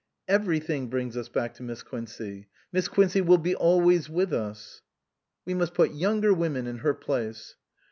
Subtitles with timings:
[0.41, 2.47] "Everything brings us back to Miss Quincey.
[2.73, 4.81] Miss Quincey will be always with us.""
[5.45, 7.55] We must put younger women in her place."